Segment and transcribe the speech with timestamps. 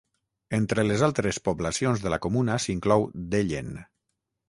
[0.57, 3.75] Entre les altres poblacions de la comuna s'inclou Dellen.